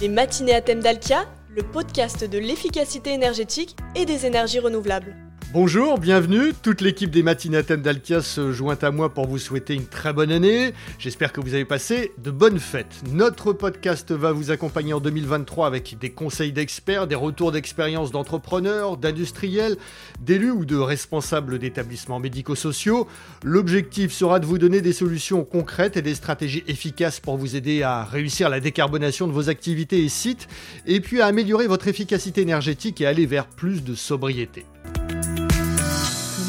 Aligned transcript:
Les 0.00 0.08
matinées 0.08 0.54
à 0.54 0.60
thème 0.60 0.80
d'Alkia, 0.80 1.24
le 1.48 1.62
podcast 1.62 2.24
de 2.24 2.38
l'efficacité 2.38 3.12
énergétique 3.12 3.76
et 3.94 4.04
des 4.04 4.26
énergies 4.26 4.58
renouvelables. 4.58 5.23
Bonjour, 5.54 6.00
bienvenue. 6.00 6.52
Toute 6.64 6.80
l'équipe 6.80 7.12
des 7.12 7.22
Matinatem 7.22 7.80
d'Alkia 7.80 8.22
se 8.22 8.50
joint 8.50 8.76
à 8.82 8.90
moi 8.90 9.14
pour 9.14 9.28
vous 9.28 9.38
souhaiter 9.38 9.74
une 9.74 9.86
très 9.86 10.12
bonne 10.12 10.32
année. 10.32 10.72
J'espère 10.98 11.32
que 11.32 11.40
vous 11.40 11.54
avez 11.54 11.64
passé 11.64 12.10
de 12.18 12.32
bonnes 12.32 12.58
fêtes. 12.58 13.04
Notre 13.12 13.52
podcast 13.52 14.10
va 14.10 14.32
vous 14.32 14.50
accompagner 14.50 14.94
en 14.94 14.98
2023 14.98 15.68
avec 15.68 15.96
des 16.00 16.10
conseils 16.10 16.50
d'experts, 16.50 17.06
des 17.06 17.14
retours 17.14 17.52
d'expérience 17.52 18.10
d'entrepreneurs, 18.10 18.96
d'industriels, 18.96 19.76
d'élus 20.20 20.50
ou 20.50 20.64
de 20.64 20.74
responsables 20.74 21.60
d'établissements 21.60 22.18
médico-sociaux. 22.18 23.06
L'objectif 23.44 24.10
sera 24.10 24.40
de 24.40 24.46
vous 24.46 24.58
donner 24.58 24.80
des 24.80 24.92
solutions 24.92 25.44
concrètes 25.44 25.96
et 25.96 26.02
des 26.02 26.16
stratégies 26.16 26.64
efficaces 26.66 27.20
pour 27.20 27.36
vous 27.36 27.54
aider 27.54 27.84
à 27.84 28.02
réussir 28.02 28.48
la 28.48 28.58
décarbonation 28.58 29.28
de 29.28 29.32
vos 29.32 29.50
activités 29.50 30.02
et 30.02 30.08
sites, 30.08 30.48
et 30.84 31.00
puis 31.00 31.20
à 31.20 31.26
améliorer 31.26 31.68
votre 31.68 31.86
efficacité 31.86 32.40
énergétique 32.40 33.00
et 33.00 33.06
aller 33.06 33.26
vers 33.26 33.46
plus 33.46 33.84
de 33.84 33.94
sobriété 33.94 34.64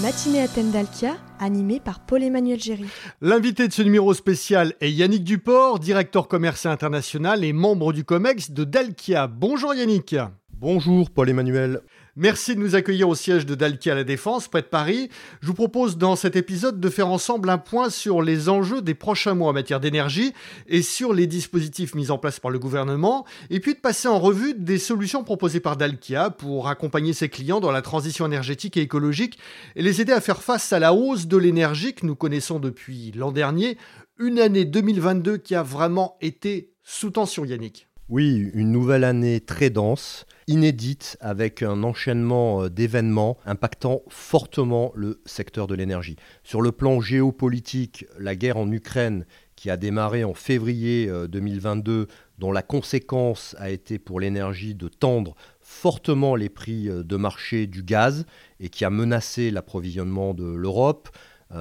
matinée 0.06 0.44
à 0.44 0.48
thème 0.48 0.70
d'Alkia, 0.70 1.18
animée 1.40 1.80
par 1.80 2.00
Paul-Emmanuel 2.00 2.62
Géry. 2.62 2.86
L'invité 3.22 3.68
de 3.68 3.74
ce 3.74 3.82
numéro 3.82 4.14
spécial 4.14 4.76
est 4.80 4.92
Yannick 4.92 5.24
Duport, 5.24 5.80
directeur 5.80 6.28
commercial 6.28 6.72
international 6.72 7.44
et 7.44 7.54
membre 7.54 7.92
du 7.92 8.04
COMEX 8.04 8.52
de 8.52 8.66
Dalkia. 8.66 9.26
Bonjour 9.26 9.74
Yannick. 9.74 10.16
Bonjour 10.52 11.10
Paul-Emmanuel. 11.10 11.82
Merci 12.18 12.56
de 12.56 12.62
nous 12.62 12.76
accueillir 12.76 13.10
au 13.10 13.16
siège 13.16 13.46
de 13.46 13.56
Dalki 13.56 13.90
à 13.90 13.96
la 13.96 14.06
Défense, 14.06 14.48
près 14.48 14.62
de 14.62 14.68
Paris. 14.68 15.10
Je 15.42 15.48
vous 15.48 15.54
propose 15.54 15.98
dans 15.98 16.16
cet 16.16 16.38
épisode 16.38 16.80
de 16.80 16.90
faire 16.90 17.10
ensemble 17.10 17.50
un 17.50 17.58
point 17.58 17.90
sur 17.90 18.22
les 18.22 18.48
enjeux 18.48 18.82
des 18.82 18.94
prochains 18.94 19.34
mois 19.34 19.50
en 19.50 19.54
matière 19.54 19.82
d'énergie 19.82 20.32
et 20.68 20.82
sur 20.82 21.14
les 21.14 21.28
dispositifs 21.28 21.94
mis 21.94 22.12
en 22.12 22.18
place 22.18 22.40
par 22.40 22.52
le 22.52 22.58
gouvernement, 22.58 23.26
et 23.50 23.60
puis 23.60 23.74
de 23.74 23.80
passer 23.80 24.08
en 24.08 24.18
revue 24.18 24.54
des 24.54 24.78
solutions 24.78 25.26
proposées 25.26 25.60
par 25.60 25.76
Dalkia 25.76 26.30
pour 26.30 26.70
accompagner 26.70 27.12
ses 27.12 27.28
clients 27.28 27.60
dans 27.60 27.72
la 27.72 27.82
transition 27.82 28.26
énergétique 28.26 28.78
et 28.78 28.82
écologique 28.82 29.38
et 29.76 29.82
les 29.82 30.00
aider 30.00 30.14
à 30.14 30.22
faire 30.22 30.42
face 30.42 30.72
à 30.72 30.80
la 30.80 30.94
hausse 30.94 31.28
de 31.28 31.36
l'énergie 31.36 31.96
que 31.96 32.06
nous 32.06 32.16
connaissons 32.16 32.60
depuis 32.60 33.12
l'an 33.12 33.34
dernier, 33.34 33.78
une 34.20 34.40
année 34.40 34.64
2022 34.64 35.36
qui 35.36 35.54
a 35.54 35.64
vraiment 35.64 36.16
été 36.22 36.72
sous 36.82 37.10
tension 37.10 37.44
Yannick. 37.44 37.90
Oui, 38.08 38.52
une 38.54 38.72
nouvelle 38.72 39.04
année 39.04 39.40
très 39.40 39.72
dense 39.72 40.28
inédite 40.46 41.18
avec 41.22 41.64
un 41.64 41.82
enchaînement 41.82 42.62
euh, 42.62 42.70
d'événements 42.70 43.36
impactant 43.48 44.04
fortement 44.10 44.92
le 44.94 45.22
secteur 45.26 45.66
de 45.66 45.74
l'énergie. 45.74 46.16
Sur 46.44 46.62
le 46.62 46.72
plan 46.72 47.02
géopolitique, 47.02 48.06
la 48.20 48.36
guerre 48.36 48.58
en 48.58 48.72
Ukraine 48.72 49.26
qui 49.56 49.72
a 49.72 49.78
démarré 49.78 50.24
en 50.24 50.36
février 50.36 51.10
2022, 51.30 51.92
euh, 51.92 52.06
dont 52.38 52.52
la 52.52 52.62
conséquence 52.62 53.56
a 53.58 53.72
été 53.72 53.98
pour 53.98 54.20
l'énergie 54.20 54.76
de 54.76 54.88
tendre 54.88 55.36
fortement 55.60 56.36
les 56.36 56.50
prix 56.50 56.90
euh, 56.90 57.02
de 57.02 57.16
marché 57.16 57.66
du 57.66 57.82
gaz 57.82 58.28
et 58.60 58.70
qui 58.70 58.86
a 58.86 58.92
menacé 58.92 59.50
l'approvisionnement 59.50 60.36
de 60.36 60.46
l'Europe. 60.46 61.10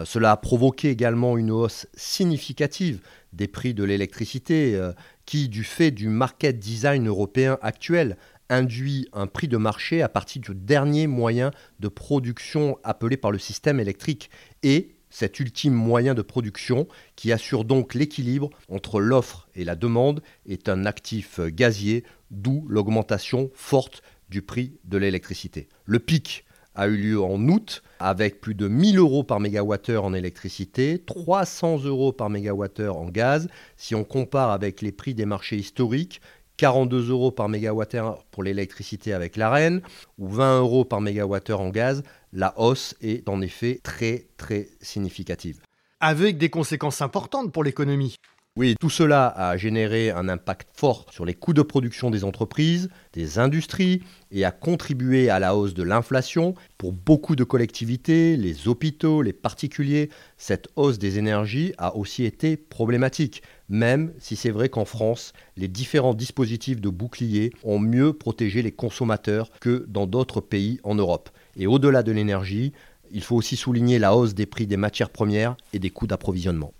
Cela 0.04 0.32
a 0.32 0.36
provoqué 0.36 0.90
également 0.90 1.36
une 1.36 1.50
hausse 1.50 1.86
significative 1.94 3.00
des 3.32 3.48
prix 3.48 3.74
de 3.74 3.84
l'électricité 3.84 4.80
qui, 5.26 5.48
du 5.48 5.62
fait 5.62 5.90
du 5.90 6.08
market 6.08 6.58
design 6.58 7.06
européen 7.06 7.58
actuel, 7.62 8.16
induit 8.48 9.08
un 9.12 9.26
prix 9.26 9.48
de 9.48 9.56
marché 9.56 10.02
à 10.02 10.08
partir 10.08 10.42
du 10.42 10.54
dernier 10.54 11.06
moyen 11.06 11.50
de 11.80 11.88
production 11.88 12.78
appelé 12.84 13.16
par 13.16 13.30
le 13.30 13.38
système 13.38 13.80
électrique 13.80 14.30
et 14.62 14.96
cet 15.10 15.38
ultime 15.38 15.74
moyen 15.74 16.14
de 16.14 16.22
production 16.22 16.88
qui 17.14 17.32
assure 17.32 17.64
donc 17.64 17.94
l'équilibre 17.94 18.50
entre 18.68 19.00
l'offre 19.00 19.48
et 19.54 19.64
la 19.64 19.76
demande 19.76 20.22
est 20.44 20.68
un 20.68 20.86
actif 20.86 21.40
gazier, 21.40 22.04
d'où 22.32 22.66
l'augmentation 22.68 23.50
forte 23.54 24.02
du 24.28 24.42
prix 24.42 24.76
de 24.84 24.98
l'électricité. 24.98 25.68
Le 25.84 26.00
pic 26.00 26.44
a 26.74 26.88
eu 26.88 26.96
lieu 26.96 27.22
en 27.22 27.40
août 27.48 27.82
avec 28.00 28.40
plus 28.40 28.54
de 28.54 28.68
1000 28.68 28.98
euros 28.98 29.24
par 29.24 29.40
mégawattheure 29.40 30.04
en 30.04 30.14
électricité, 30.14 31.02
300 31.06 31.84
euros 31.84 32.12
par 32.12 32.30
mégawattheure 32.30 32.96
en 32.96 33.08
gaz. 33.08 33.48
Si 33.76 33.94
on 33.94 34.04
compare 34.04 34.50
avec 34.50 34.82
les 34.82 34.92
prix 34.92 35.14
des 35.14 35.26
marchés 35.26 35.56
historiques, 35.56 36.20
42 36.56 37.10
euros 37.10 37.30
par 37.30 37.48
mégawattheure 37.48 38.24
pour 38.30 38.42
l'électricité 38.42 39.12
avec 39.12 39.36
l'AREN 39.36 39.80
ou 40.18 40.28
20 40.28 40.60
euros 40.60 40.84
par 40.84 41.00
mégawattheure 41.00 41.60
en 41.60 41.70
gaz, 41.70 42.02
la 42.32 42.58
hausse 42.58 42.94
est 43.00 43.28
en 43.28 43.40
effet 43.40 43.80
très 43.82 44.26
très 44.36 44.68
significative. 44.80 45.60
Avec 46.00 46.38
des 46.38 46.50
conséquences 46.50 47.02
importantes 47.02 47.52
pour 47.52 47.64
l'économie. 47.64 48.16
Oui, 48.56 48.76
tout 48.78 48.88
cela 48.88 49.26
a 49.26 49.56
généré 49.56 50.12
un 50.12 50.28
impact 50.28 50.68
fort 50.74 51.06
sur 51.10 51.24
les 51.24 51.34
coûts 51.34 51.54
de 51.54 51.62
production 51.62 52.08
des 52.08 52.22
entreprises, 52.22 52.88
des 53.12 53.40
industries 53.40 54.04
et 54.30 54.44
a 54.44 54.52
contribué 54.52 55.28
à 55.28 55.40
la 55.40 55.56
hausse 55.56 55.74
de 55.74 55.82
l'inflation. 55.82 56.54
Pour 56.78 56.92
beaucoup 56.92 57.34
de 57.34 57.42
collectivités, 57.42 58.36
les 58.36 58.68
hôpitaux, 58.68 59.22
les 59.22 59.32
particuliers, 59.32 60.08
cette 60.38 60.68
hausse 60.76 61.00
des 61.00 61.18
énergies 61.18 61.72
a 61.78 61.96
aussi 61.96 62.22
été 62.22 62.56
problématique, 62.56 63.42
même 63.68 64.12
si 64.20 64.36
c'est 64.36 64.52
vrai 64.52 64.68
qu'en 64.68 64.84
France, 64.84 65.32
les 65.56 65.66
différents 65.66 66.14
dispositifs 66.14 66.80
de 66.80 66.90
bouclier 66.90 67.50
ont 67.64 67.80
mieux 67.80 68.12
protégé 68.12 68.62
les 68.62 68.70
consommateurs 68.70 69.50
que 69.58 69.84
dans 69.88 70.06
d'autres 70.06 70.40
pays 70.40 70.78
en 70.84 70.94
Europe. 70.94 71.28
Et 71.56 71.66
au-delà 71.66 72.04
de 72.04 72.12
l'énergie, 72.12 72.72
il 73.10 73.24
faut 73.24 73.34
aussi 73.34 73.56
souligner 73.56 73.98
la 73.98 74.14
hausse 74.14 74.34
des 74.34 74.46
prix 74.46 74.68
des 74.68 74.76
matières 74.76 75.10
premières 75.10 75.56
et 75.72 75.80
des 75.80 75.90
coûts 75.90 76.06
d'approvisionnement. 76.06 76.72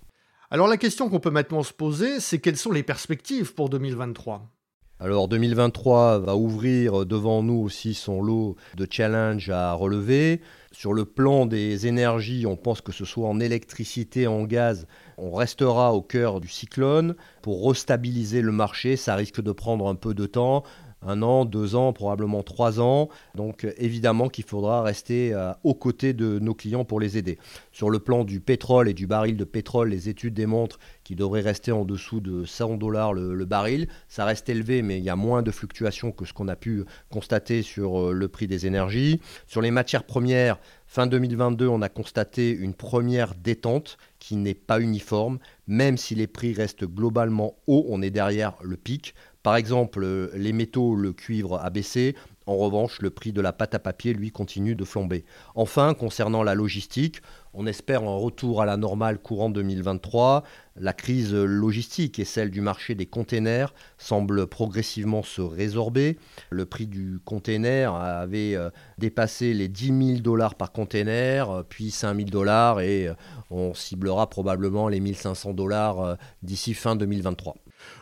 Alors 0.55 0.69
la 0.69 0.77
question 0.77 1.09
qu'on 1.09 1.19
peut 1.19 1.33
maintenant 1.33 1.65
se 1.65 1.73
poser, 1.73 2.21
c'est 2.21 2.39
quelles 2.39 2.57
sont 2.57 2.71
les 2.71 2.85
perspectives 2.85 3.55
pour 3.55 3.71
2023 3.71 4.53
alors 5.01 5.27
2023 5.27 6.21
va 6.21 6.37
ouvrir 6.37 7.05
devant 7.05 7.43
nous 7.43 7.57
aussi 7.57 7.95
son 7.95 8.23
lot 8.23 8.55
de 8.77 8.87
challenges 8.89 9.51
à 9.51 9.73
relever. 9.73 10.41
Sur 10.71 10.93
le 10.93 11.05
plan 11.05 11.47
des 11.47 11.89
énergies, 11.89 12.47
on 12.47 12.57
pense 12.57 12.81
que 12.81 12.93
ce 12.93 13.05
soit 13.05 13.29
en 13.29 13.41
électricité, 13.41 14.29
en 14.29 14.45
gaz, 14.45 14.87
on 15.19 15.33
restera 15.33 15.93
au 15.93 16.01
cœur 16.01 16.41
du 16.41 16.49
cyclone. 16.49 17.17
Pour 17.43 17.69
restabiliser 17.69 18.41
le 18.41 18.53
marché, 18.53 18.97
ça 18.97 19.17
risque 19.17 19.43
de 19.43 19.51
prendre 19.51 19.89
un 19.89 19.97
peu 19.97 20.15
de 20.15 20.27
temps 20.27 20.63
un 21.05 21.23
an, 21.23 21.45
deux 21.45 21.75
ans, 21.75 21.93
probablement 21.93 22.43
trois 22.43 22.81
ans. 22.81 23.09
Donc 23.35 23.67
évidemment 23.79 24.29
qu'il 24.29 24.45
faudra 24.45 24.83
rester 24.83 25.33
euh, 25.33 25.53
aux 25.63 25.75
côtés 25.75 26.13
de 26.13 26.39
nos 26.39 26.55
clients 26.55 26.85
pour 26.85 27.01
les 27.01 27.19
aider. 27.19 27.39
Sur 27.73 27.91
le 27.91 27.99
plan 27.99 28.25
du 28.25 28.41
pétrole 28.41 28.89
et 28.89 28.95
du 28.95 29.07
baril 29.07 29.37
de 29.37 29.45
pétrole, 29.45 29.91
les 29.91 30.09
études 30.09 30.35
démontrent 30.35 30.79
qu'il 31.05 31.17
devrait 31.17 31.41
rester 31.41 31.73
en 31.73 31.85
dessous 31.85 32.21
de 32.21 32.45
100 32.45 32.77
dollars 32.77 33.13
le, 33.13 33.45
baril. 33.45 33.89
Ça 34.09 34.25
reste 34.25 34.49
élevé, 34.49 34.83
mais 34.83 34.99
il 34.99 35.05
y 35.05 35.11
a 35.11 35.17
moins 35.17 35.43
de 35.43 35.51
fluctuations 35.51 36.13
que 36.13 36.25
ce 36.25 36.33
qu'on 36.33 36.49
a 36.49 36.57
pu 36.57 36.85
constater 37.11 37.63
sur 37.63 38.01
euh, 38.01 38.13
le 38.13 38.29
prix 38.29 38.47
des 38.47 38.67
énergies. 38.67 39.21
Sur 39.47 39.61
les 39.61 39.71
matières 39.71 40.05
premières, 40.05 40.59
fin 40.87 41.07
2022, 41.07 41.69
on 41.69 41.83
a 41.83 41.89
constaté 41.89 42.51
une 42.51 42.75
première 42.75 43.35
détente 43.35 43.99
qui 44.19 44.37
n'est 44.37 44.55
pas 44.55 44.81
uniforme. 44.81 45.39
Même 45.67 45.99
si 45.99 46.15
les 46.15 46.27
prix 46.27 46.55
restent 46.55 46.87
globalement 46.87 47.57
hauts, 47.67 47.85
on 47.89 48.01
est 48.01 48.11
derrière 48.11 48.55
le 48.63 48.77
pic. 48.77 49.15
Par 49.45 49.57
exemple, 49.57 50.31
les 50.35 50.55
métaux, 50.55 50.97
le 50.97 51.13
cuivre 51.13 51.61
a 51.63 51.69
baissé. 51.69 52.17
En 52.47 52.57
revanche, 52.57 53.03
le 53.03 53.11
prix 53.11 53.31
de 53.31 53.43
la 53.43 53.53
pâte 53.53 53.75
à 53.75 53.79
papier, 53.79 54.15
lui, 54.15 54.31
continue 54.31 54.75
de 54.75 54.85
flamber. 54.85 55.27
Enfin, 55.55 55.93
concernant 55.93 56.43
la 56.43 56.55
logistique, 56.55 57.21
on 57.53 57.67
espère 57.67 58.05
un 58.05 58.17
retour 58.17 58.63
à 58.63 58.65
la 58.65 58.79
normale 58.79 59.19
courant 59.19 59.51
2023. 59.51 60.45
La 60.77 60.95
crise 60.95 61.35
logistique 61.35 62.19
et 62.19 62.25
celle 62.25 62.51
du 62.51 62.63
marché 62.63 62.95
des 62.95 63.05
containers 63.05 63.75
semblent 63.99 64.47
progressivement 64.47 65.23
se 65.23 65.43
résorber. 65.43 66.19
Le 66.49 66.65
prix 66.65 66.87
du 66.87 67.19
container 67.23 67.95
avait 67.95 68.55
euh, 68.57 68.71
dépassé 68.97 69.53
les 69.53 69.69
10 69.69 69.87
000 69.87 70.21
dollars 70.21 70.55
par 70.55 70.73
container, 70.73 71.65
puis 71.69 71.91
5 71.91 72.17
000 72.17 72.31
dollars 72.31 72.81
et 72.81 73.09
euh, 73.09 73.15
on 73.51 73.75
ciblera 73.75 74.31
probablement 74.31 74.89
les 74.89 75.01
1500 75.01 75.53
dollars 75.53 76.01
euh, 76.01 76.15
d'ici 76.43 76.73
fin 76.73 76.97
2023. 76.97 77.57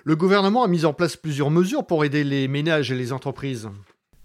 Le 0.05 0.17
gouvernement 0.17 0.64
a 0.64 0.69
mis 0.69 0.84
en 0.84 0.93
place 0.93 1.17
plusieurs 1.17 1.50
mesures 1.50 1.87
pour 1.87 2.05
aider 2.05 2.25
les 2.25 2.49
ménages 2.49 2.90
et 2.90 2.96
les 2.96 3.12
entreprises. 3.12 3.69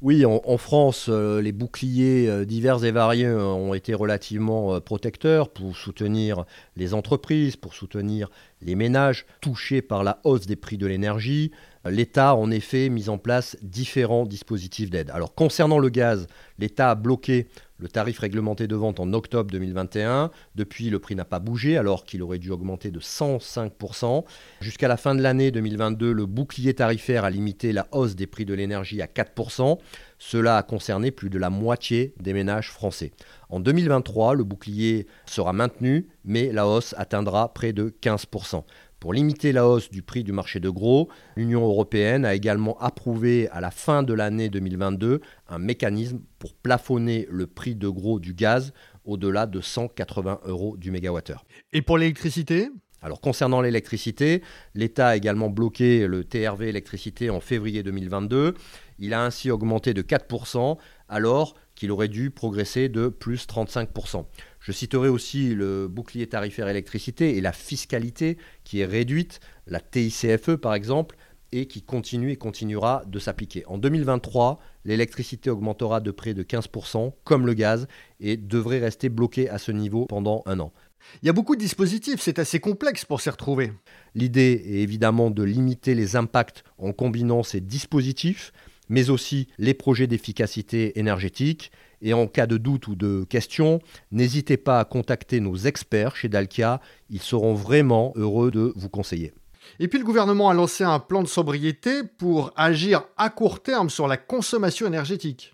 Oui, 0.03 0.25
en, 0.25 0.57
France, 0.59 1.07
euh, 1.09 1.41
les 1.41 1.51
boucliers 1.51 2.29
euh, 2.29 2.45
divers 2.45 2.85
et 2.85 2.91
variés 2.91 3.25
euh, 3.25 3.43
ont 3.43 3.73
été 3.73 3.95
relativement 3.95 4.79
protecteurs 4.79 5.49
pour 5.49 5.75
soutenir 5.75 6.45
les 6.75 6.93
entreprises, 6.93 7.55
pour 7.55 7.73
soutenir 7.73 8.29
les 8.61 8.75
ménages 8.75 9.25
touchés 9.41 9.81
par 9.81 10.03
la 10.03 10.19
hausse 10.23 10.45
des 10.45 10.55
prix 10.55 10.77
de 10.77 10.85
l'énergie. 10.85 11.51
L'État 11.83 12.31
a 12.31 12.35
en 12.35 12.51
effet 12.51 12.89
mis 12.89 13.09
en 13.09 13.17
place 13.17 13.57
différents 13.63 14.27
dispositifs 14.27 14.91
d'aide. 14.91 15.09
Alors 15.09 15.33
concernant 15.33 15.79
le 15.79 15.89
gaz, 15.89 16.27
l'État 16.59 16.91
a 16.91 16.95
bloqué 16.95 17.47
le 17.79 17.87
tarif 17.87 18.19
réglementé 18.19 18.67
de 18.67 18.75
vente 18.75 18.99
en 18.99 19.13
octobre 19.13 19.51
2021. 19.51 20.31
Depuis, 20.55 20.89
le 20.89 20.99
prix 20.99 21.15
n'a 21.15 21.25
pas 21.25 21.39
bougé 21.39 21.77
alors 21.77 22.05
qu'il 22.05 22.23
aurait 22.23 22.39
dû 22.39 22.49
augmenter 22.51 22.91
de 22.91 22.99
105%. 22.99 24.23
Jusqu'à 24.61 24.87
la 24.87 24.97
fin 24.97 25.13
de 25.13 25.21
l'année 25.21 25.51
2022, 25.51 26.11
le 26.11 26.25
bouclier 26.25 26.73
tarifaire 26.73 27.23
a 27.23 27.29
limité 27.29 27.73
la 27.73 27.87
hausse 27.91 28.15
des 28.15 28.27
prix 28.27 28.45
de 28.45 28.53
l'énergie 28.53 29.01
à 29.01 29.05
4%. 29.05 29.77
Cela 30.19 30.57
a 30.57 30.63
concerné 30.63 31.11
plus 31.11 31.29
de 31.29 31.37
la 31.37 31.51
moitié 31.51 32.15
des 32.19 32.33
ménages 32.33 32.71
français. 32.71 33.11
En 33.49 33.59
2023, 33.59 34.33
le 34.33 34.43
bouclier 34.43 35.05
sera 35.25 35.53
maintenu, 35.53 36.07
mais 36.25 36.51
la 36.51 36.67
hausse 36.67 36.95
atteindra 36.97 37.53
près 37.53 37.71
de 37.71 37.93
15%. 38.01 38.63
Pour 38.99 39.13
limiter 39.13 39.51
la 39.51 39.67
hausse 39.67 39.91
du 39.91 40.01
prix 40.01 40.23
du 40.23 40.31
marché 40.31 40.59
de 40.59 40.69
gros, 40.69 41.07
l'Union 41.35 41.61
européenne 41.61 42.25
a 42.25 42.33
également 42.33 42.79
approuvé 42.79 43.47
à 43.49 43.61
la 43.61 43.69
fin 43.69 44.01
de 44.01 44.11
l'année 44.11 44.49
2022 44.49 45.21
un 45.49 45.59
mécanisme 45.59 46.19
pour 46.39 46.55
plafonner 46.55 47.27
le 47.29 47.45
prix 47.45 47.75
de 47.75 47.87
gros 47.89 48.19
du 48.19 48.33
gaz 48.33 48.73
au-delà 49.05 49.45
de 49.45 49.61
180 49.61 50.39
euros 50.45 50.77
du 50.77 50.89
mégawattheure. 50.89 51.45
Et 51.73 51.83
pour 51.83 51.99
l'électricité? 51.99 52.69
Alors 53.03 53.21
concernant 53.21 53.61
l'électricité, 53.61 54.41
l'État 54.73 55.09
a 55.09 55.15
également 55.15 55.49
bloqué 55.49 56.07
le 56.07 56.23
TRV 56.23 56.67
électricité 56.67 57.29
en 57.29 57.39
février 57.39 57.83
2022. 57.83 58.55
Il 58.97 59.13
a 59.13 59.23
ainsi 59.23 59.51
augmenté 59.51 59.93
de 59.93 60.01
4% 60.01 60.77
alors 61.07 61.53
qu'il 61.77 61.91
aurait 61.91 62.07
dû 62.07 62.31
progresser 62.31 62.89
de 62.89 63.07
plus 63.07 63.47
35%. 63.47 64.25
Je 64.59 64.71
citerai 64.71 65.07
aussi 65.07 65.53
le 65.53 65.87
bouclier 65.87 66.27
tarifaire 66.27 66.67
électricité 66.67 67.37
et 67.37 67.41
la 67.41 67.53
fiscalité 67.53 68.37
qui 68.63 68.79
est 68.81 68.85
réduite, 68.85 69.39
la 69.67 69.79
TICFE 69.79 70.55
par 70.55 70.73
exemple, 70.73 71.15
et 71.51 71.67
qui 71.67 71.81
continue 71.81 72.31
et 72.31 72.35
continuera 72.35 73.03
de 73.07 73.19
s'appliquer. 73.19 73.63
En 73.67 73.77
2023, 73.77 74.59
l'électricité 74.83 75.49
augmentera 75.49 76.01
de 76.01 76.11
près 76.11 76.33
de 76.33 76.43
15%, 76.43 77.13
comme 77.23 77.45
le 77.45 77.53
gaz, 77.53 77.87
et 78.19 78.35
devrait 78.35 78.79
rester 78.79 79.07
bloquée 79.07 79.47
à 79.49 79.57
ce 79.57 79.71
niveau 79.71 80.07
pendant 80.07 80.41
un 80.45 80.59
an. 80.59 80.73
Il 81.21 81.27
y 81.27 81.29
a 81.29 81.33
beaucoup 81.33 81.55
de 81.55 81.61
dispositifs, 81.61 82.19
c'est 82.19 82.39
assez 82.39 82.59
complexe 82.59 83.05
pour 83.05 83.21
s'y 83.21 83.29
retrouver. 83.29 83.71
L'idée 84.13 84.61
est 84.65 84.79
évidemment 84.79 85.29
de 85.29 85.43
limiter 85.43 85.95
les 85.95 86.17
impacts 86.17 86.65
en 86.77 86.91
combinant 86.91 87.43
ces 87.43 87.61
dispositifs, 87.61 88.51
mais 88.89 89.09
aussi 89.09 89.47
les 89.57 89.73
projets 89.73 90.07
d'efficacité 90.07 90.99
énergétique. 90.99 91.71
Et 92.01 92.13
en 92.13 92.27
cas 92.27 92.45
de 92.45 92.57
doute 92.57 92.87
ou 92.87 92.95
de 92.95 93.25
question, 93.27 93.79
n'hésitez 94.11 94.57
pas 94.57 94.79
à 94.79 94.85
contacter 94.85 95.39
nos 95.39 95.55
experts 95.55 96.15
chez 96.15 96.29
Dalkia, 96.29 96.79
ils 97.09 97.21
seront 97.21 97.53
vraiment 97.53 98.13
heureux 98.15 98.51
de 98.51 98.71
vous 98.75 98.89
conseiller. 98.89 99.33
Et 99.79 99.87
puis 99.87 99.99
le 99.99 100.05
gouvernement 100.05 100.49
a 100.49 100.53
lancé 100.53 100.83
un 100.83 100.99
plan 100.99 101.23
de 101.23 101.27
sobriété 101.27 102.03
pour 102.03 102.51
agir 102.55 103.03
à 103.17 103.29
court 103.29 103.61
terme 103.61 103.89
sur 103.89 104.07
la 104.07 104.17
consommation 104.17 104.87
énergétique. 104.87 105.53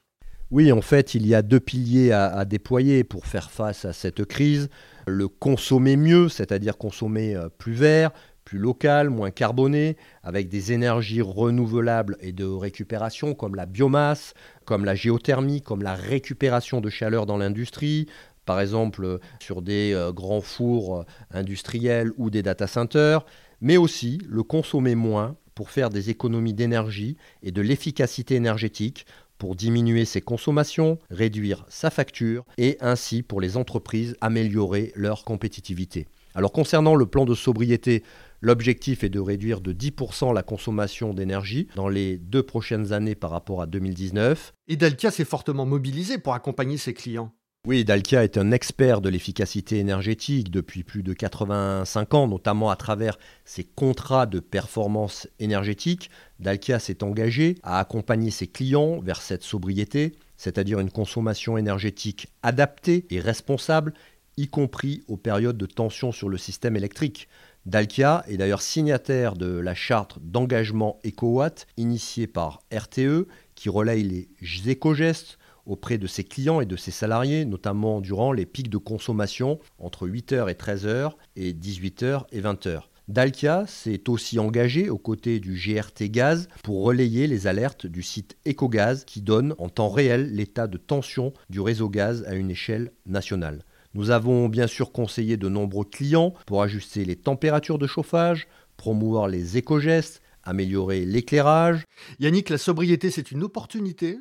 Oui, 0.52 0.72
en 0.72 0.82
fait, 0.82 1.16
il 1.16 1.26
y 1.26 1.34
a 1.34 1.42
deux 1.42 1.60
piliers 1.60 2.12
à, 2.12 2.46
déployer 2.46 3.04
pour 3.04 3.26
faire 3.26 3.50
face 3.50 3.86
à 3.86 3.94
cette 3.94 4.24
crise. 4.26 4.70
Le 5.08 5.28
consommer 5.28 5.98
mieux, 5.98 6.30
c'est-à-dire 6.30 6.78
consommer 6.78 7.36
euh, 7.36 7.50
plus 7.50 7.74
vert, 7.74 8.12
plus 8.46 8.60
local, 8.60 9.10
moins 9.10 9.32
carboné, 9.32 9.98
avec 10.24 10.50
des 10.50 10.72
énergies 10.72 11.22
renouvelables 11.22 12.18
et 12.20 12.32
de 12.32 12.46
récupération 12.46 13.34
comme 13.34 13.56
la 13.56 13.66
biomasse, 13.66 14.34
comme 14.66 14.86
la 14.86 14.96
géothermie, 14.96 15.62
comme 15.62 15.82
la 15.82 15.96
récupération 15.96 16.82
de 16.82 16.90
chaleur 16.90 17.26
dans 17.26 17.38
l'industrie, 17.38 18.08
par 18.46 18.60
exemple 18.60 19.20
sur 19.40 19.62
des 19.62 19.94
euh, 19.94 20.12
grands 20.12 20.42
fours 20.42 21.00
euh, 21.00 21.04
industriels 21.32 22.12
ou 22.18 22.30
des 22.30 22.44
data 22.44 22.68
centers, 22.68 23.26
mais 23.62 23.78
aussi 23.78 24.20
le 24.28 24.44
consommer 24.44 24.96
moins 24.96 25.36
pour 25.56 25.70
faire 25.70 25.90
des 25.90 26.10
économies 26.10 26.54
d'énergie 26.54 27.18
et 27.44 27.52
de 27.52 27.62
l'efficacité 27.62 28.36
énergétique 28.36 29.06
pour 29.38 29.56
diminuer 29.56 30.06
ses 30.06 30.22
consommations, 30.22 31.00
réduire 31.10 31.66
sa 31.70 31.90
facture 31.90 32.46
et 32.58 32.78
ainsi 32.82 33.24
pour 33.24 33.42
les 33.42 33.58
entreprises 33.58 34.16
améliorer 34.22 34.92
leur 34.96 35.26
compétitivité. 35.26 36.08
Alors 36.36 36.52
concernant 36.52 36.96
le 36.96 37.06
plan 37.06 37.26
de 37.26 37.36
sobriété, 37.36 38.04
l'objectif 38.42 39.04
est 39.04 39.10
de 39.10 39.20
réduire 39.20 39.62
de 39.62 39.72
10% 39.72 40.34
la 40.34 40.44
consommation 40.44 41.14
d'énergie 41.14 41.68
dans 41.76 41.88
les 41.88 42.18
deux 42.18 42.44
prochaines 42.44 42.92
années 42.92 43.16
par 43.16 43.30
rapport 43.32 43.62
à 43.62 43.68
2019. 43.68 44.54
Et 44.68 44.76
Dalkia 44.76 45.12
s'est 45.12 45.26
fortement 45.26 45.66
mobilisé 45.66 46.18
pour 46.18 46.34
accompagner 46.34 46.78
ses 46.78 46.94
clients. 46.94 47.32
Oui, 47.66 47.86
Dalkia 47.86 48.26
est 48.26 48.38
un 48.38 48.52
expert 48.52 49.00
de 49.00 49.08
l'efficacité 49.08 49.80
énergétique 49.80 50.52
depuis 50.52 50.84
plus 50.84 51.02
de 51.02 51.14
85 51.14 52.14
ans, 52.14 52.28
notamment 52.28 52.70
à 52.70 52.76
travers 52.76 53.18
ses 53.46 53.64
contrats 53.64 54.26
de 54.26 54.42
performance 54.42 55.30
énergétique. 55.40 56.10
Dalkia 56.40 56.80
s'est 56.80 57.06
engagé 57.06 57.56
à 57.64 57.80
accompagner 57.80 58.32
ses 58.32 58.48
clients 58.48 59.00
vers 59.00 59.22
cette 59.22 59.44
sobriété, 59.44 60.12
c'est-à-dire 60.36 60.82
une 60.82 60.92
consommation 60.92 61.58
énergétique 61.58 62.28
adaptée 62.42 63.06
et 63.10 63.22
responsable, 63.22 63.94
y 64.38 64.48
compris 64.48 65.04
aux 65.08 65.18
périodes 65.18 65.58
de 65.58 65.66
tension 65.66 66.12
sur 66.12 66.30
le 66.30 66.38
système 66.38 66.76
électrique. 66.76 67.28
Dalkia 67.66 68.26
est 68.28 68.38
d'ailleurs 68.38 68.62
signataire 68.62 69.36
de 69.36 69.48
la 69.48 69.74
charte 69.74 70.20
d'engagement 70.22 71.00
EcoWatt 71.06 71.66
initiée 71.78 72.28
par 72.28 72.62
RTE 72.74 73.28
qui 73.56 73.70
relaye 73.70 74.04
les 74.04 74.70
éco-gestes 74.70 75.38
auprès 75.66 75.98
de 75.98 76.08
ses 76.08 76.24
clients 76.24 76.60
et 76.60 76.66
de 76.66 76.76
ses 76.76 76.92
salariés, 76.92 77.46
notamment 77.46 78.02
durant 78.02 78.34
les 78.34 78.46
pics 78.46 78.70
de 78.70 78.78
consommation 78.78 79.60
entre 79.78 80.08
8h 80.08 80.50
et 80.50 80.56
13h 80.56 81.12
et 81.36 81.54
18h 81.54 82.26
et 82.32 82.42
20h. 82.42 82.82
Dalkia 83.10 83.66
s'est 83.68 84.10
aussi 84.10 84.40
engagé 84.40 84.90
aux 84.90 84.98
côtés 84.98 85.42
du 85.42 85.56
GRT 85.56 86.10
Gaz 86.10 86.48
pour 86.64 86.84
relayer 86.84 87.28
les 87.28 87.48
alertes 87.48 87.86
du 87.86 88.02
site 88.02 88.38
EcoGaz 88.48 89.04
qui 89.06 89.22
donne 89.22 89.56
en 89.58 89.68
temps 89.68 89.90
réel 89.90 90.34
l'état 90.34 90.68
de 90.68 90.78
tension 90.78 91.34
du 91.50 91.60
réseau 91.60 91.90
gaz 91.90 92.24
à 92.28 92.36
une 92.36 92.50
échelle 92.50 92.94
nationale. 93.06 93.66
Nous 93.96 94.10
avons 94.10 94.50
bien 94.50 94.68
sûr 94.68 94.92
conseillé 94.92 95.38
de 95.38 95.50
nombreux 95.50 95.86
clients 95.86 96.34
pour 96.48 96.64
ajuster 96.64 97.06
les 97.06 97.16
températures 97.16 97.78
de 97.78 97.88
chauffage, 97.88 98.48
promouvoir 98.76 99.28
les 99.28 99.58
éco-gestes, 99.58 100.22
améliorer 100.44 101.06
l'éclairage. 101.06 101.86
Yannick, 102.20 102.50
la 102.50 102.58
sobriété, 102.58 103.12
c'est 103.12 103.32
une 103.32 103.44
opportunité? 103.44 104.18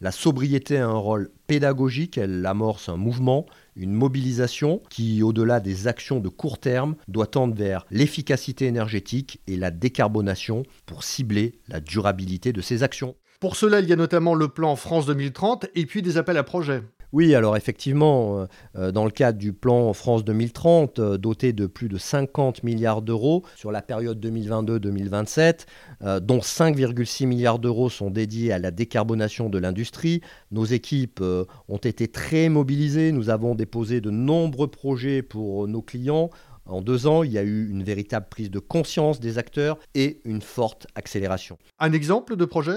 La 0.00 0.12
sobriété 0.12 0.78
a 0.78 0.86
un 0.86 0.96
rôle 0.96 1.30
pédagogique, 1.46 2.18
elle 2.18 2.44
amorce 2.46 2.88
un 2.88 2.96
mouvement, 2.96 3.46
une 3.74 3.92
mobilisation 3.92 4.80
qui, 4.90 5.22
au-delà 5.22 5.60
des 5.60 5.86
actions 5.86 6.20
de 6.20 6.28
court 6.28 6.58
terme, 6.58 6.96
doit 7.08 7.26
tendre 7.26 7.54
vers 7.54 7.84
l'efficacité 7.90 8.66
énergétique 8.66 9.40
et 9.46 9.56
la 9.56 9.70
décarbonation 9.70 10.62
pour 10.86 11.04
cibler 11.04 11.58
la 11.68 11.80
durabilité 11.80 12.52
de 12.52 12.60
ces 12.60 12.82
actions. 12.82 13.16
Pour 13.40 13.56
cela, 13.56 13.80
il 13.80 13.88
y 13.88 13.92
a 13.92 13.96
notamment 13.96 14.34
le 14.34 14.48
plan 14.48 14.76
France 14.76 15.04
2030 15.06 15.66
et 15.74 15.84
puis 15.84 16.00
des 16.00 16.16
appels 16.16 16.38
à 16.38 16.42
projets. 16.42 16.82
Oui, 17.16 17.34
alors 17.34 17.56
effectivement, 17.56 18.40
euh, 18.40 18.46
euh, 18.76 18.92
dans 18.92 19.06
le 19.06 19.10
cadre 19.10 19.38
du 19.38 19.54
plan 19.54 19.94
France 19.94 20.22
2030, 20.22 20.98
euh, 20.98 21.16
doté 21.16 21.54
de 21.54 21.64
plus 21.64 21.88
de 21.88 21.96
50 21.96 22.62
milliards 22.62 23.00
d'euros 23.00 23.42
sur 23.56 23.72
la 23.72 23.80
période 23.80 24.22
2022-2027, 24.22 25.64
dont 26.20 26.40
5,6 26.40 27.24
milliards 27.24 27.58
d'euros 27.58 27.88
sont 27.88 28.10
dédiés 28.10 28.52
à 28.52 28.58
la 28.58 28.70
décarbonation 28.70 29.48
de 29.48 29.56
l'industrie, 29.56 30.20
nos 30.50 30.66
équipes 30.66 31.24
ont 31.68 31.78
été 31.78 32.06
très 32.06 32.50
mobilisées. 32.50 33.12
Nous 33.12 33.30
avons 33.30 33.54
déposé 33.54 34.02
de 34.02 34.10
nombreux 34.10 34.68
projets 34.68 35.22
pour 35.22 35.66
nos 35.68 35.80
clients. 35.80 36.28
En 36.66 36.82
deux 36.82 37.06
ans, 37.06 37.22
il 37.22 37.32
y 37.32 37.38
a 37.38 37.42
eu 37.42 37.70
une 37.70 37.82
véritable 37.82 38.26
prise 38.28 38.50
de 38.50 38.58
conscience 38.58 39.20
des 39.20 39.38
acteurs 39.38 39.78
et 39.94 40.20
une 40.26 40.42
forte 40.42 40.86
accélération. 40.94 41.56
Un 41.78 41.92
exemple 41.94 42.36
de 42.36 42.44
projet? 42.44 42.76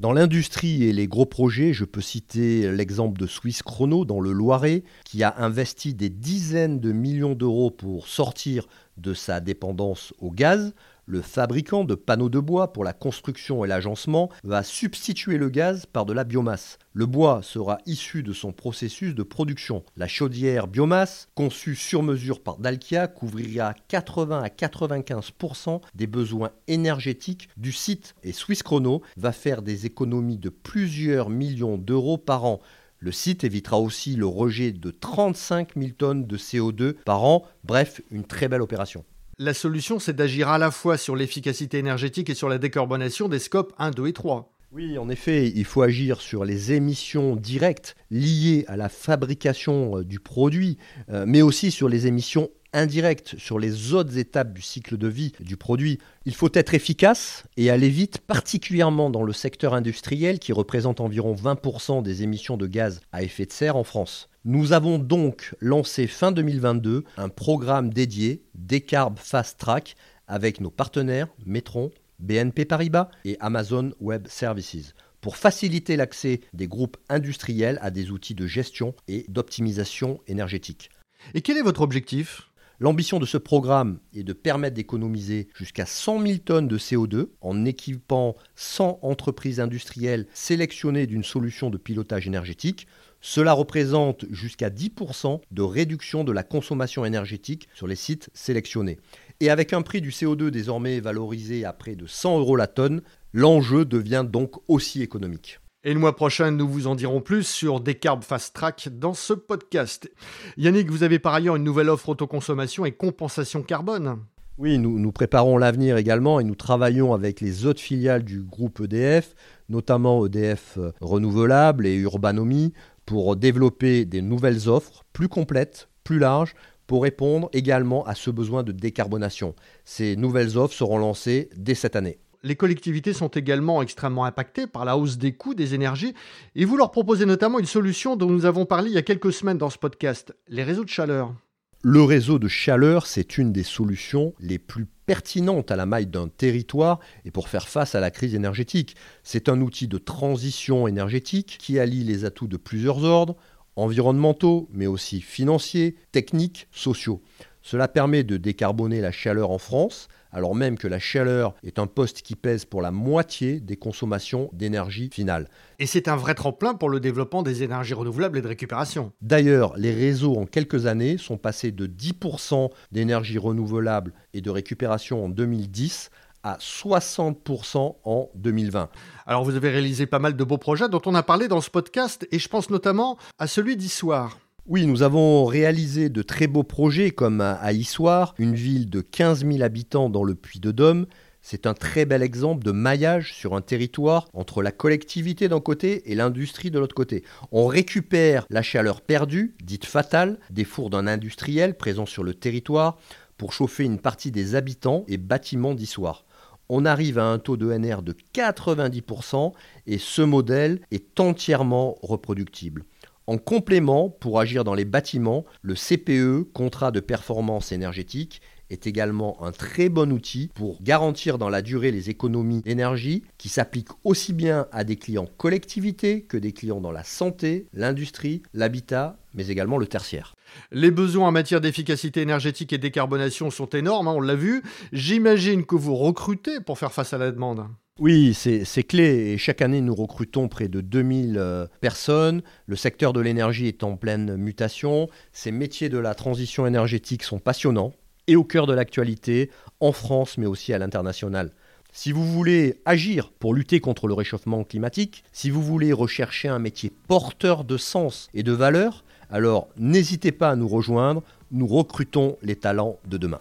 Dans 0.00 0.12
l'industrie 0.12 0.84
et 0.84 0.92
les 0.92 1.06
gros 1.06 1.26
projets, 1.26 1.72
je 1.72 1.84
peux 1.84 2.00
citer 2.00 2.72
l'exemple 2.72 3.18
de 3.18 3.26
Swiss 3.26 3.62
Chrono 3.62 4.04
dans 4.04 4.20
le 4.20 4.32
Loiret, 4.32 4.82
qui 5.04 5.22
a 5.22 5.34
investi 5.38 5.94
des 5.94 6.10
dizaines 6.10 6.80
de 6.80 6.90
millions 6.90 7.34
d'euros 7.34 7.70
pour 7.70 8.08
sortir 8.08 8.66
de 8.96 9.14
sa 9.14 9.40
dépendance 9.40 10.12
au 10.18 10.32
gaz, 10.32 10.74
le 11.06 11.20
fabricant 11.20 11.84
de 11.84 11.94
panneaux 11.94 12.28
de 12.28 12.40
bois 12.40 12.72
pour 12.72 12.84
la 12.84 12.92
construction 12.92 13.64
et 13.64 13.68
l'agencement 13.68 14.30
va 14.42 14.62
substituer 14.62 15.36
le 15.36 15.50
gaz 15.50 15.86
par 15.86 16.06
de 16.06 16.12
la 16.12 16.24
biomasse. 16.24 16.78
Le 16.92 17.06
bois 17.06 17.40
sera 17.42 17.78
issu 17.86 18.22
de 18.22 18.32
son 18.32 18.52
processus 18.52 19.14
de 19.14 19.22
production. 19.22 19.84
La 19.96 20.08
chaudière 20.08 20.66
biomasse, 20.66 21.28
conçue 21.34 21.76
sur 21.76 22.02
mesure 22.02 22.42
par 22.42 22.58
Dalkia, 22.58 23.08
couvrira 23.08 23.74
80 23.88 24.42
à 24.42 24.48
95% 24.48 25.80
des 25.94 26.06
besoins 26.06 26.50
énergétiques 26.68 27.48
du 27.56 27.72
site 27.72 28.14
et 28.22 28.32
Swiss 28.32 28.62
Chrono 28.62 29.02
va 29.16 29.32
faire 29.32 29.62
des 29.62 29.86
économies 29.86 30.38
de 30.38 30.48
plusieurs 30.48 31.30
millions 31.30 31.78
d'euros 31.78 32.18
par 32.18 32.44
an. 32.44 32.60
Le 32.98 33.12
site 33.12 33.44
évitera 33.44 33.78
aussi 33.78 34.16
le 34.16 34.26
rejet 34.26 34.72
de 34.72 34.90
35 34.90 35.74
000 35.76 35.90
tonnes 35.98 36.26
de 36.26 36.38
CO2 36.38 36.94
par 37.04 37.24
an. 37.24 37.44
Bref, 37.62 38.00
une 38.10 38.24
très 38.24 38.48
belle 38.48 38.62
opération. 38.62 39.04
La 39.44 39.52
solution, 39.52 39.98
c'est 39.98 40.16
d'agir 40.16 40.48
à 40.48 40.56
la 40.56 40.70
fois 40.70 40.96
sur 40.96 41.14
l'efficacité 41.14 41.76
énergétique 41.76 42.30
et 42.30 42.34
sur 42.34 42.48
la 42.48 42.56
décarbonation 42.56 43.28
des 43.28 43.38
scopes 43.38 43.74
1, 43.78 43.90
2 43.90 44.06
et 44.06 44.14
3. 44.14 44.50
Oui, 44.72 44.96
en 44.96 45.10
effet, 45.10 45.52
il 45.54 45.66
faut 45.66 45.82
agir 45.82 46.22
sur 46.22 46.46
les 46.46 46.72
émissions 46.72 47.36
directes 47.36 47.94
liées 48.10 48.64
à 48.68 48.78
la 48.78 48.88
fabrication 48.88 49.98
euh, 49.98 50.02
du 50.02 50.18
produit, 50.18 50.78
euh, 51.10 51.26
mais 51.28 51.42
aussi 51.42 51.70
sur 51.70 51.90
les 51.90 52.06
émissions 52.06 52.48
indirectes, 52.74 53.38
sur 53.38 53.58
les 53.58 53.94
autres 53.94 54.18
étapes 54.18 54.52
du 54.52 54.60
cycle 54.60 54.98
de 54.98 55.08
vie 55.08 55.32
du 55.40 55.56
produit. 55.56 55.98
Il 56.26 56.34
faut 56.34 56.50
être 56.52 56.74
efficace 56.74 57.44
et 57.56 57.70
aller 57.70 57.88
vite, 57.88 58.18
particulièrement 58.18 59.08
dans 59.08 59.22
le 59.22 59.32
secteur 59.32 59.72
industriel 59.72 60.38
qui 60.38 60.52
représente 60.52 61.00
environ 61.00 61.34
20% 61.34 62.02
des 62.02 62.22
émissions 62.22 62.56
de 62.56 62.66
gaz 62.66 63.00
à 63.12 63.22
effet 63.22 63.46
de 63.46 63.52
serre 63.52 63.76
en 63.76 63.84
France. 63.84 64.28
Nous 64.44 64.74
avons 64.74 64.98
donc 64.98 65.54
lancé 65.60 66.06
fin 66.06 66.30
2022 66.30 67.04
un 67.16 67.28
programme 67.30 67.92
dédié 67.92 68.42
Decarb 68.54 69.18
Fast 69.18 69.58
Track 69.58 69.96
avec 70.28 70.60
nos 70.60 70.70
partenaires 70.70 71.28
Metron, 71.46 71.90
BNP 72.18 72.66
Paribas 72.66 73.08
et 73.24 73.38
Amazon 73.40 73.92
Web 74.00 74.26
Services 74.28 74.94
pour 75.20 75.38
faciliter 75.38 75.96
l'accès 75.96 76.42
des 76.52 76.68
groupes 76.68 76.98
industriels 77.08 77.78
à 77.80 77.90
des 77.90 78.10
outils 78.10 78.34
de 78.34 78.46
gestion 78.46 78.94
et 79.08 79.24
d'optimisation 79.28 80.20
énergétique. 80.26 80.90
Et 81.32 81.40
quel 81.40 81.56
est 81.56 81.62
votre 81.62 81.80
objectif? 81.80 82.50
L'ambition 82.80 83.20
de 83.20 83.26
ce 83.26 83.38
programme 83.38 84.00
est 84.14 84.24
de 84.24 84.32
permettre 84.32 84.74
d'économiser 84.74 85.48
jusqu'à 85.54 85.86
100 85.86 86.26
000 86.26 86.38
tonnes 86.38 86.66
de 86.66 86.76
CO2 86.76 87.28
en 87.40 87.64
équipant 87.64 88.34
100 88.56 88.98
entreprises 89.02 89.60
industrielles 89.60 90.26
sélectionnées 90.34 91.06
d'une 91.06 91.22
solution 91.22 91.70
de 91.70 91.78
pilotage 91.78 92.26
énergétique. 92.26 92.88
Cela 93.20 93.52
représente 93.52 94.24
jusqu'à 94.30 94.70
10% 94.70 95.40
de 95.50 95.62
réduction 95.62 96.24
de 96.24 96.32
la 96.32 96.42
consommation 96.42 97.04
énergétique 97.04 97.68
sur 97.74 97.86
les 97.86 97.96
sites 97.96 98.28
sélectionnés. 98.34 98.98
Et 99.38 99.50
avec 99.50 99.72
un 99.72 99.82
prix 99.82 100.00
du 100.00 100.10
CO2 100.10 100.48
désormais 100.50 100.98
valorisé 100.98 101.64
à 101.64 101.72
près 101.72 101.94
de 101.94 102.06
100 102.06 102.40
euros 102.40 102.56
la 102.56 102.66
tonne, 102.66 103.02
l'enjeu 103.32 103.84
devient 103.84 104.26
donc 104.28 104.56
aussi 104.68 105.00
économique. 105.00 105.60
Et 105.86 105.92
le 105.92 106.00
mois 106.00 106.16
prochain, 106.16 106.50
nous 106.50 106.66
vous 106.66 106.86
en 106.86 106.94
dirons 106.94 107.20
plus 107.20 107.46
sur 107.46 107.78
Decarb 107.78 108.24
Fast 108.24 108.54
Track 108.54 108.88
dans 108.90 109.12
ce 109.12 109.34
podcast. 109.34 110.10
Yannick, 110.56 110.90
vous 110.90 111.02
avez 111.02 111.18
par 111.18 111.34
ailleurs 111.34 111.56
une 111.56 111.64
nouvelle 111.64 111.90
offre 111.90 112.08
autoconsommation 112.08 112.86
et 112.86 112.92
compensation 112.92 113.62
carbone. 113.62 114.16
Oui, 114.56 114.78
nous, 114.78 115.12
préparons 115.12 115.58
l'avenir 115.58 115.98
également 115.98 116.40
et 116.40 116.44
nous 116.44 116.54
travaillons 116.54 117.12
avec 117.12 117.42
les 117.42 117.66
autres 117.66 117.82
filiales 117.82 118.24
du 118.24 118.42
groupe 118.42 118.80
EDF, 118.80 119.34
notamment 119.68 120.24
EDF 120.24 120.78
Renouvelable 121.02 121.86
et 121.86 121.96
Urbanomy, 121.96 122.72
pour 123.04 123.36
développer 123.36 124.06
des 124.06 124.22
nouvelles 124.22 124.70
offres 124.70 125.04
plus 125.12 125.28
complètes, 125.28 125.90
plus 126.02 126.18
larges, 126.18 126.54
pour 126.86 127.02
répondre 127.02 127.50
également 127.52 128.06
à 128.06 128.14
ce 128.14 128.30
besoin 128.30 128.62
de 128.62 128.72
décarbonation. 128.72 129.54
Ces 129.84 130.16
nouvelles 130.16 130.56
offres 130.56 130.74
seront 130.74 130.96
lancées 130.96 131.50
dès 131.58 131.74
cette 131.74 131.94
année. 131.96 132.20
Les 132.44 132.56
collectivités 132.56 133.14
sont 133.14 133.28
également 133.28 133.80
extrêmement 133.80 134.26
impactées 134.26 134.66
par 134.66 134.84
la 134.84 134.98
hausse 134.98 135.16
des 135.16 135.32
coûts 135.32 135.54
des 135.54 135.72
énergies 135.72 136.12
et 136.54 136.66
vous 136.66 136.76
leur 136.76 136.90
proposez 136.90 137.24
notamment 137.24 137.58
une 137.58 137.64
solution 137.64 138.16
dont 138.16 138.28
nous 138.28 138.44
avons 138.44 138.66
parlé 138.66 138.90
il 138.90 138.94
y 138.94 138.98
a 138.98 139.02
quelques 139.02 139.32
semaines 139.32 139.56
dans 139.56 139.70
ce 139.70 139.78
podcast, 139.78 140.36
les 140.48 140.62
réseaux 140.62 140.84
de 140.84 140.90
chaleur. 140.90 141.34
Le 141.80 142.02
réseau 142.02 142.38
de 142.38 142.46
chaleur, 142.46 143.06
c'est 143.06 143.38
une 143.38 143.50
des 143.50 143.62
solutions 143.62 144.34
les 144.40 144.58
plus 144.58 144.84
pertinentes 145.06 145.70
à 145.70 145.76
la 145.76 145.86
maille 145.86 146.06
d'un 146.06 146.28
territoire 146.28 147.00
et 147.24 147.30
pour 147.30 147.48
faire 147.48 147.66
face 147.66 147.94
à 147.94 148.00
la 148.00 148.10
crise 148.10 148.34
énergétique. 148.34 148.94
C'est 149.22 149.48
un 149.48 149.62
outil 149.62 149.88
de 149.88 149.96
transition 149.96 150.86
énergétique 150.86 151.56
qui 151.58 151.78
allie 151.78 152.04
les 152.04 152.26
atouts 152.26 152.46
de 152.46 152.58
plusieurs 152.58 153.04
ordres, 153.04 153.36
environnementaux, 153.74 154.68
mais 154.70 154.86
aussi 154.86 155.22
financiers, 155.22 155.96
techniques, 156.12 156.68
sociaux. 156.72 157.22
Cela 157.62 157.88
permet 157.88 158.22
de 158.22 158.36
décarboner 158.36 159.00
la 159.00 159.12
chaleur 159.12 159.50
en 159.50 159.56
France, 159.56 160.08
alors 160.34 160.54
même 160.54 160.76
que 160.76 160.88
la 160.88 160.98
chaleur 160.98 161.54
est 161.62 161.78
un 161.78 161.86
poste 161.86 162.22
qui 162.22 162.34
pèse 162.34 162.64
pour 162.64 162.82
la 162.82 162.90
moitié 162.90 163.60
des 163.60 163.76
consommations 163.76 164.50
d'énergie 164.52 165.08
finale. 165.12 165.48
Et 165.78 165.86
c'est 165.86 166.08
un 166.08 166.16
vrai 166.16 166.34
tremplin 166.34 166.74
pour 166.74 166.90
le 166.90 167.00
développement 167.00 167.42
des 167.42 167.62
énergies 167.62 167.94
renouvelables 167.94 168.38
et 168.38 168.42
de 168.42 168.48
récupération. 168.48 169.12
D'ailleurs, 169.22 169.76
les 169.76 169.92
réseaux 169.92 170.36
en 170.36 170.44
quelques 170.44 170.86
années 170.86 171.16
sont 171.16 171.38
passés 171.38 171.72
de 171.72 171.86
10% 171.86 172.70
d'énergie 172.92 173.38
renouvelable 173.38 174.12
et 174.34 174.40
de 174.40 174.50
récupération 174.50 175.24
en 175.24 175.28
2010 175.28 176.10
à 176.42 176.58
60% 176.58 177.96
en 178.04 178.30
2020. 178.34 178.90
Alors 179.26 179.44
vous 179.44 179.56
avez 179.56 179.70
réalisé 179.70 180.06
pas 180.06 180.18
mal 180.18 180.36
de 180.36 180.44
beaux 180.44 180.58
projets 180.58 180.88
dont 180.88 181.00
on 181.06 181.14
a 181.14 181.22
parlé 181.22 181.48
dans 181.48 181.62
ce 181.62 181.70
podcast 181.70 182.28
et 182.30 182.38
je 182.38 182.48
pense 182.48 182.68
notamment 182.68 183.16
à 183.38 183.46
celui 183.46 183.76
d'Issoire. 183.76 184.38
Oui, 184.66 184.86
nous 184.86 185.02
avons 185.02 185.44
réalisé 185.44 186.08
de 186.08 186.22
très 186.22 186.46
beaux 186.46 186.62
projets 186.62 187.10
comme 187.10 187.42
à 187.42 187.70
Issoire, 187.74 188.34
une 188.38 188.54
ville 188.54 188.88
de 188.88 189.02
15 189.02 189.44
000 189.44 189.62
habitants 189.62 190.08
dans 190.08 190.24
le 190.24 190.34
Puy-de-Dôme. 190.34 191.04
C'est 191.42 191.66
un 191.66 191.74
très 191.74 192.06
bel 192.06 192.22
exemple 192.22 192.64
de 192.64 192.70
maillage 192.70 193.34
sur 193.34 193.54
un 193.54 193.60
territoire 193.60 194.26
entre 194.32 194.62
la 194.62 194.72
collectivité 194.72 195.48
d'un 195.48 195.60
côté 195.60 196.10
et 196.10 196.14
l'industrie 196.14 196.70
de 196.70 196.78
l'autre 196.78 196.94
côté. 196.94 197.24
On 197.52 197.66
récupère 197.66 198.46
la 198.48 198.62
chaleur 198.62 199.02
perdue, 199.02 199.54
dite 199.62 199.84
fatale, 199.84 200.38
des 200.48 200.64
fours 200.64 200.88
d'un 200.88 201.06
industriel 201.06 201.76
présent 201.76 202.06
sur 202.06 202.24
le 202.24 202.32
territoire 202.32 202.96
pour 203.36 203.52
chauffer 203.52 203.84
une 203.84 203.98
partie 203.98 204.30
des 204.30 204.54
habitants 204.54 205.04
et 205.08 205.18
bâtiments 205.18 205.74
d'Issoire 205.74 206.24
on 206.68 206.84
arrive 206.84 207.18
à 207.18 207.26
un 207.26 207.38
taux 207.38 207.56
de 207.56 207.70
NR 207.72 208.02
de 208.02 208.14
90% 208.34 209.52
et 209.86 209.98
ce 209.98 210.22
modèle 210.22 210.80
est 210.90 211.20
entièrement 211.20 211.98
reproductible. 212.02 212.84
En 213.26 213.38
complément, 213.38 214.10
pour 214.10 214.38
agir 214.38 214.64
dans 214.64 214.74
les 214.74 214.84
bâtiments, 214.84 215.46
le 215.62 215.74
CPE, 215.74 216.52
contrat 216.52 216.90
de 216.90 217.00
performance 217.00 217.72
énergétique, 217.72 218.42
est 218.68 218.86
également 218.86 219.42
un 219.42 219.52
très 219.52 219.88
bon 219.88 220.12
outil 220.12 220.50
pour 220.54 220.82
garantir 220.82 221.38
dans 221.38 221.48
la 221.48 221.62
durée 221.62 221.90
les 221.90 222.10
économies 222.10 222.60
d'énergie 222.60 223.22
qui 223.38 223.48
s'appliquent 223.48 223.92
aussi 224.04 224.32
bien 224.32 224.66
à 224.72 224.84
des 224.84 224.96
clients 224.96 225.28
collectivités 225.38 226.22
que 226.22 226.36
des 226.36 226.52
clients 226.52 226.80
dans 226.80 226.92
la 226.92 227.04
santé, 227.04 227.66
l'industrie, 227.72 228.42
l'habitat, 228.52 229.16
mais 229.34 229.48
également 229.48 229.78
le 229.78 229.86
tertiaire. 229.86 230.34
Les 230.70 230.90
besoins 230.90 231.28
en 231.28 231.32
matière 231.32 231.60
d'efficacité 231.60 232.20
énergétique 232.20 232.72
et 232.72 232.78
décarbonation 232.78 233.50
sont 233.50 233.70
énormes, 233.70 234.08
hein, 234.08 234.14
on 234.16 234.20
l'a 234.20 234.36
vu. 234.36 234.62
J'imagine 234.92 235.64
que 235.64 235.76
vous 235.76 235.96
recrutez 235.96 236.60
pour 236.60 236.78
faire 236.78 236.92
face 236.92 237.12
à 237.12 237.18
la 237.18 237.32
demande. 237.32 237.66
Oui, 238.00 238.34
c'est 238.34 238.82
clé. 238.82 239.32
Et 239.32 239.38
chaque 239.38 239.62
année, 239.62 239.80
nous 239.80 239.94
recrutons 239.94 240.48
près 240.48 240.66
de 240.66 240.80
2000 240.80 241.38
euh, 241.38 241.66
personnes. 241.80 242.42
Le 242.66 242.74
secteur 242.74 243.12
de 243.12 243.20
l'énergie 243.20 243.68
est 243.68 243.84
en 243.84 243.96
pleine 243.96 244.34
mutation. 244.34 245.08
Ces 245.32 245.52
métiers 245.52 245.88
de 245.88 245.98
la 245.98 246.16
transition 246.16 246.66
énergétique 246.66 247.22
sont 247.22 247.38
passionnants 247.38 247.92
et 248.26 248.34
au 248.34 248.42
cœur 248.42 248.66
de 248.66 248.74
l'actualité, 248.74 249.48
en 249.78 249.92
France, 249.92 250.38
mais 250.38 250.46
aussi 250.46 250.72
à 250.72 250.78
l'international. 250.78 251.52
Si 251.92 252.10
vous 252.10 252.26
voulez 252.26 252.80
agir 252.84 253.30
pour 253.30 253.54
lutter 253.54 253.78
contre 253.78 254.08
le 254.08 254.14
réchauffement 254.14 254.64
climatique, 254.64 255.22
si 255.30 255.48
vous 255.48 255.62
voulez 255.62 255.92
rechercher 255.92 256.48
un 256.48 256.58
métier 256.58 256.90
porteur 257.06 257.62
de 257.62 257.76
sens 257.76 258.28
et 258.34 258.42
de 258.42 258.50
valeur, 258.50 259.04
alors 259.30 259.68
n'hésitez 259.76 260.32
pas 260.32 260.50
à 260.50 260.56
nous 260.56 260.66
rejoindre. 260.66 261.22
Nous 261.52 261.68
recrutons 261.68 262.38
les 262.42 262.56
talents 262.56 262.98
de 263.06 263.18
demain. 263.18 263.40